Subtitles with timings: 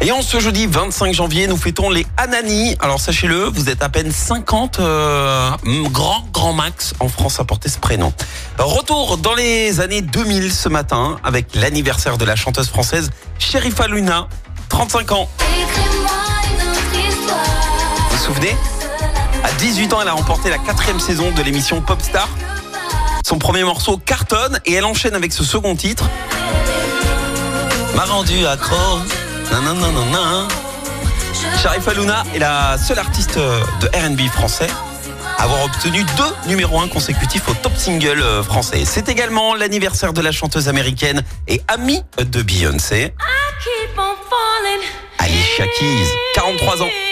[0.00, 2.76] Et en ce jeudi 25 janvier, nous fêtons les Anani.
[2.80, 5.50] Alors sachez-le, vous êtes à peine 50 euh,
[5.90, 8.12] grands, grands max en France à porter ce prénom.
[8.58, 14.28] Retour dans les années 2000 ce matin avec l'anniversaire de la chanteuse française Sherifa Luna,
[14.68, 15.28] 35 ans.
[18.10, 18.56] Vous vous souvenez?
[19.42, 22.28] À 18 ans, elle a remporté la quatrième saison de l'émission Popstar.
[23.26, 26.08] Son premier morceau cartonne et elle enchaîne avec ce second titre.
[27.98, 28.76] M'a rendu accro.
[30.12, 30.46] Non.
[31.60, 34.68] Sharifa Luna est la seule artiste de R&B français
[35.36, 38.84] à avoir obtenu deux numéros 1 consécutifs au top single euh, français.
[38.84, 43.14] C'est également l'anniversaire de la chanteuse américaine et amie de Beyoncé,
[45.18, 47.07] Alicia Keys, 43 ans.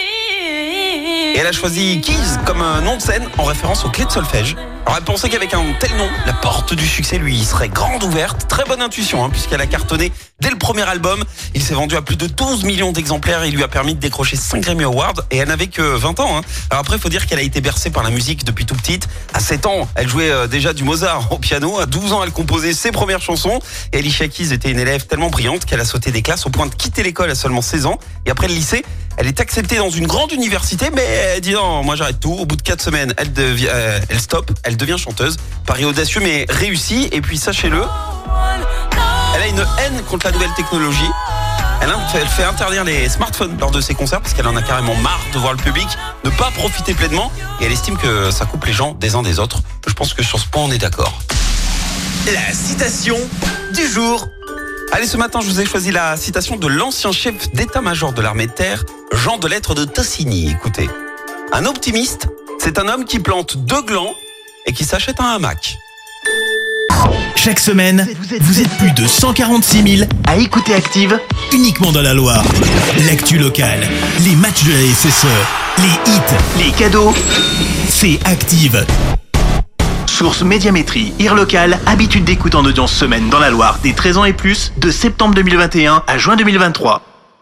[1.37, 4.55] Et elle a choisi Keys comme nom de scène en référence aux clés de solfège.
[4.87, 8.47] Alors elle pensait qu'avec un tel nom, la porte du succès lui serait grande ouverte.
[8.47, 10.11] Très bonne intuition, hein, puisqu'elle a cartonné
[10.41, 11.23] dès le premier album.
[11.53, 13.99] Il s'est vendu à plus de 12 millions d'exemplaires et il lui a permis de
[13.99, 15.13] décrocher 5 Grammy Awards.
[15.29, 16.37] Et elle n'avait que 20 ans.
[16.37, 16.41] Hein.
[16.71, 19.07] Alors après, il faut dire qu'elle a été bercée par la musique depuis tout petite.
[19.35, 21.77] À 7 ans, elle jouait euh, déjà du Mozart au piano.
[21.77, 23.59] À 12 ans, elle composait ses premières chansons.
[23.93, 26.65] Et Alicia Keys était une élève tellement brillante qu'elle a sauté des classes au point
[26.65, 27.99] de quitter l'école à seulement 16 ans.
[28.25, 28.83] Et après le lycée,
[29.17, 32.33] elle est acceptée dans une grande université, mais elle dit non, moi j'arrête tout.
[32.33, 35.37] Au bout de 4 semaines, elle, devient, euh, elle stoppe, elle devient chanteuse.
[35.65, 37.09] Pari audacieux mais réussi.
[37.11, 37.81] Et puis sachez-le,
[39.35, 41.09] elle a une haine contre la nouvelle technologie.
[41.81, 44.95] Elle, elle fait interdire les smartphones lors de ses concerts parce qu'elle en a carrément
[44.95, 45.87] marre de voir le public
[46.23, 47.31] ne pas profiter pleinement.
[47.59, 49.61] Et elle estime que ça coupe les gens des uns des autres.
[49.87, 51.19] Je pense que sur ce point, on est d'accord.
[52.31, 53.17] La citation
[53.73, 54.27] du jour.
[54.91, 58.47] Allez, ce matin, je vous ai choisi la citation de l'ancien chef d'état-major de l'armée
[58.47, 58.83] de terre,
[59.17, 60.51] Jean de Lettres de Tassigny.
[60.51, 60.89] Écoutez,
[61.51, 62.27] un optimiste,
[62.59, 64.13] c'est un homme qui plante deux glands
[64.65, 65.77] et qui s'achète un hamac.
[67.35, 68.07] Chaque semaine,
[68.41, 71.19] vous êtes plus de 146 000 à écouter Active
[71.51, 72.43] uniquement dans la Loire.
[73.07, 73.87] L'actu locale,
[74.21, 75.25] les matchs de la SSE,
[75.79, 77.13] les hits, les cadeaux,
[77.89, 78.85] c'est Active.
[80.05, 84.25] Source Médiamétrie, IR local, habitude d'écoute en audience semaine dans la Loire des 13 ans
[84.25, 87.16] et plus, de septembre 2021 à juin 2023.